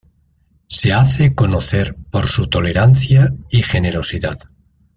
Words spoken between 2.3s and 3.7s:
tolerancia y